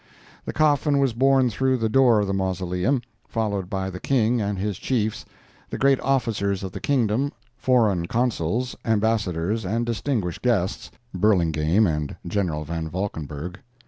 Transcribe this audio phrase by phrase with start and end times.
[0.45, 4.57] The coffin was borne through the door of the mausoleum, followed by the King and
[4.57, 5.25] his chiefs,
[5.69, 12.63] the great officers of the kingdom, foreign Consuls, Ambassadors and distinguished guests (Burlingame and General
[12.63, 13.59] Van Valkenburgh).